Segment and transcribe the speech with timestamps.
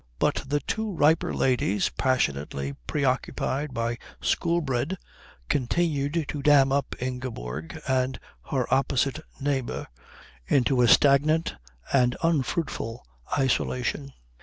[0.17, 4.97] But the two riper ladies, passionately preoccupied by Shoolbred,
[5.47, 8.19] continued to dam up Ingeborg and
[8.49, 9.85] her opposite neighbour
[10.47, 11.53] into a stagnant
[11.93, 13.05] and unfruitful
[13.37, 14.11] isolation.